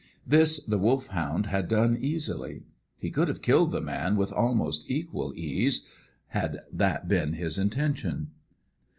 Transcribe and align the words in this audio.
This 0.25 0.59
the 0.65 0.79
Wolfhound 0.79 1.45
had 1.45 1.67
done 1.67 1.95
easily. 1.95 2.63
He 2.97 3.11
could 3.11 3.27
have 3.27 3.43
killed 3.43 3.69
the 3.69 3.81
man 3.81 4.15
with 4.15 4.33
almost 4.33 4.89
equal 4.89 5.31
ease, 5.35 5.85
had 6.29 6.61
that 6.73 7.07
been 7.07 7.33
his 7.33 7.59
intention. 7.59 8.31